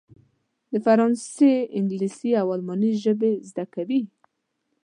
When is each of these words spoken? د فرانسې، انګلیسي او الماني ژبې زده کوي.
د 0.71 0.73
فرانسې، 0.85 1.53
انګلیسي 1.77 2.31
او 2.41 2.47
الماني 2.55 2.91
ژبې 3.03 3.31
زده 3.49 3.65
کوي. 3.73 4.01